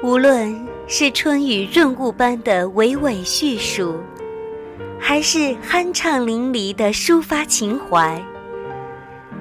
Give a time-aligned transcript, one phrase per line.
[0.00, 3.96] 无论是春雨润物般的娓娓叙述，
[4.96, 8.24] 还是酣畅淋漓的抒发情怀，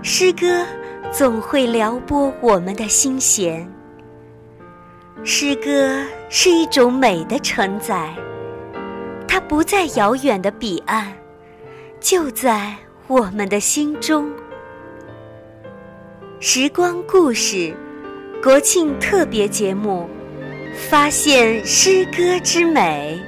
[0.00, 0.64] 诗歌
[1.10, 3.68] 总会撩拨我们的心弦。
[5.24, 8.14] 诗歌是一种美的承载，
[9.26, 11.12] 它不在遥远的彼岸，
[11.98, 12.72] 就在
[13.08, 14.30] 我们的心中。
[16.38, 17.74] 时光故事，
[18.40, 20.08] 国庆特别节目。
[20.74, 23.20] 发现诗歌之美。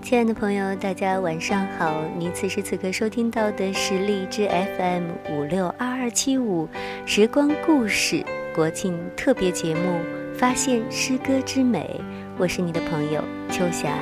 [0.00, 2.02] 亲爱的朋友，大家晚上好！
[2.16, 6.66] 你此时此刻收听到的是荔枝 FM 五六二二七五
[7.04, 10.00] 时光故事国庆特别节目
[10.34, 12.00] 《发现诗歌之美》。
[12.40, 13.20] 我是你的朋友
[13.50, 13.92] 秋霞。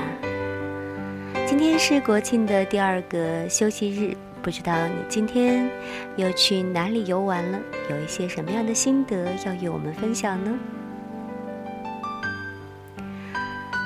[1.46, 5.70] 今天是国庆的第二个休息日，不知道你今天
[6.16, 7.58] 又去哪里游玩了？
[7.88, 10.52] 有一些什么样的心得要与我们分享呢？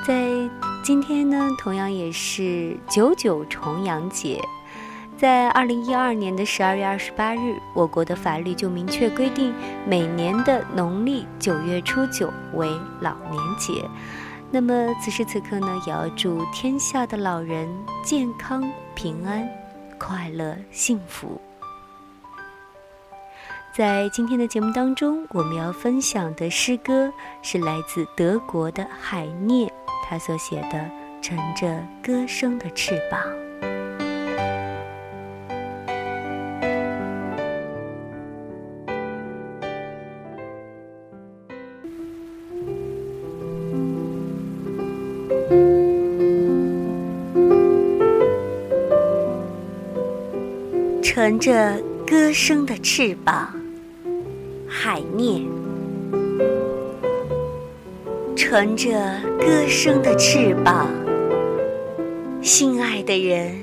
[0.05, 0.27] 在
[0.83, 4.37] 今天呢，同样也是九九重阳节。
[5.17, 9.53] 在二零一二年的十二月二十八日，我国的法律就明确规定，
[9.87, 12.67] 每年的农历九月初九为
[12.99, 13.71] 老年节。
[14.53, 17.69] 那么此时此刻呢，也要祝天下的老人
[18.03, 19.47] 健康、平安、
[19.97, 21.39] 快乐、幸福。
[23.73, 27.09] 在今天的节目当中，我们要分享的诗歌
[27.41, 29.71] 是来自德国的海涅，
[30.03, 30.79] 他所写的
[31.21, 33.21] 《乘着歌声的翅膀》。
[51.13, 51.77] 乘着
[52.07, 53.53] 歌声的翅膀，
[54.65, 55.41] 海涅。
[58.33, 60.87] 乘着歌声的翅膀，
[62.41, 63.61] 心爱的人，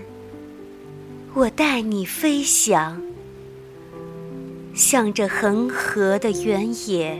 [1.32, 3.00] 我带你飞翔，
[4.74, 7.18] 向着恒河的原野，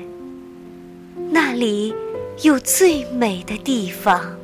[1.31, 1.95] 那里
[2.43, 4.38] 有最美的地方。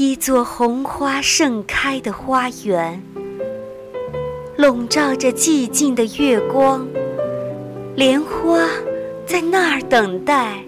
[0.00, 3.02] 一座红花盛开的花园，
[4.56, 6.86] 笼罩着寂静的月光。
[7.96, 8.64] 莲花
[9.26, 10.62] 在那儿等待，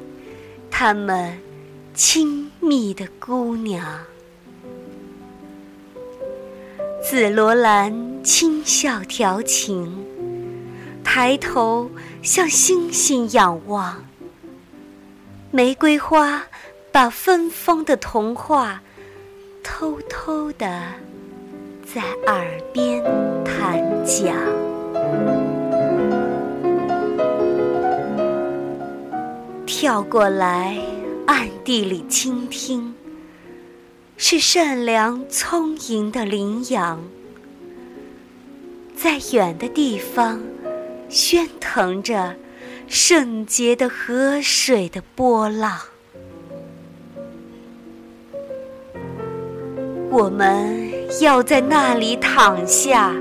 [0.69, 1.39] 他们
[1.95, 3.87] 亲密的姑娘。
[7.01, 10.05] 紫罗兰轻笑调情，
[11.05, 11.89] 抬头
[12.21, 14.03] 向星星仰望。
[15.53, 16.43] 玫瑰花
[16.91, 18.83] 把芬芳的童话。
[19.73, 20.67] 偷偷的
[21.87, 23.03] 在耳边
[23.45, 24.37] 弹讲，
[29.65, 30.77] 跳过来，
[31.27, 32.93] 暗地里倾听，
[34.17, 37.01] 是善良聪颖的羚羊，
[38.97, 40.41] 在远的地方
[41.09, 42.35] 喧腾着
[42.89, 45.79] 圣洁的河水的波浪。
[50.11, 50.91] 我们
[51.21, 53.15] 要在那里躺下，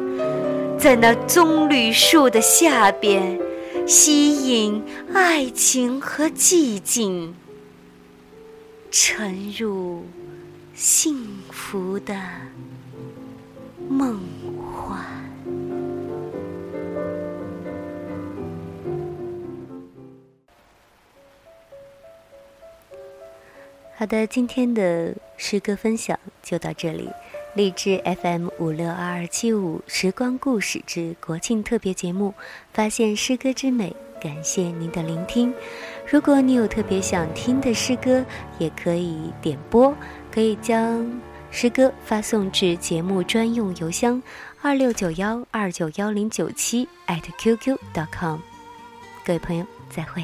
[0.78, 3.40] 在那棕榈树的下边，
[3.86, 4.84] 吸引
[5.14, 7.36] 爱情和寂静，
[8.90, 10.04] 沉入
[10.74, 12.16] 幸福的
[13.88, 14.20] 梦。
[24.00, 27.10] 好的，今天的诗歌分享就到这里。
[27.54, 32.34] 励志 FM 五六二二七五时光故事之国庆特别节目，
[32.72, 35.54] 发现诗歌之美，感谢您的聆听。
[36.10, 38.24] 如果你有特别想听的诗歌，
[38.58, 39.94] 也可以点播，
[40.32, 41.20] 可以将
[41.52, 44.24] 诗歌发送至节目专用邮箱
[44.62, 46.88] 二六九幺二九幺零九七
[47.38, 48.40] @QQ.com。
[49.26, 50.24] 各位朋友，再会。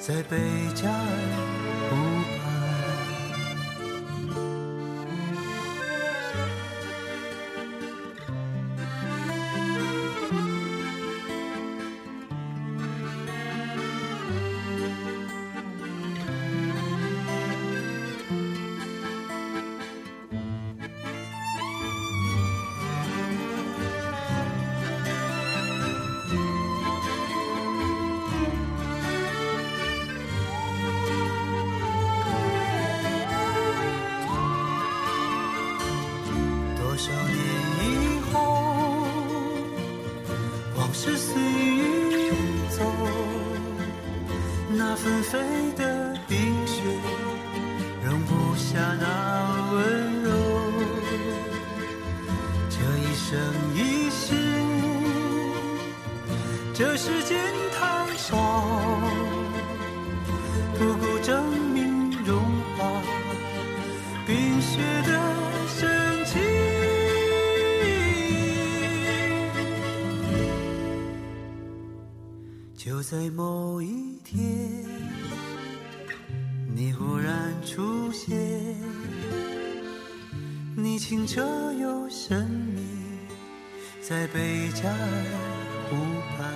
[0.00, 0.38] 在贝
[0.74, 1.49] 加尔。
[41.10, 42.30] 是随意
[42.70, 42.84] 走，
[44.68, 45.40] 那纷飞
[45.76, 46.82] 的冰雪
[48.04, 50.30] 容不下那温柔。
[52.68, 53.40] 这一生
[53.74, 54.36] 一世，
[56.72, 57.36] 这世间
[57.76, 58.36] 太少，
[60.78, 62.38] 不够证明融
[62.76, 63.02] 化
[64.24, 65.29] 冰雪的
[72.82, 74.42] 就在某一天，
[76.74, 78.34] 你忽然出现，
[80.74, 81.42] 你清澈
[81.74, 82.80] 又神秘，
[84.00, 84.96] 在贝加尔
[85.90, 85.96] 湖
[86.38, 86.50] 畔。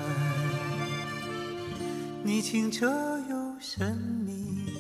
[2.23, 2.89] 你清澈
[3.29, 3.95] 又神
[4.25, 4.73] 秘，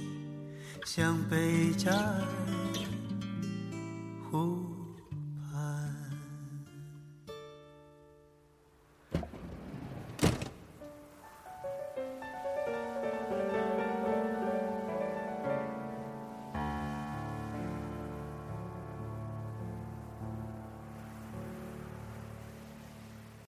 [0.86, 2.24] 像贝加尔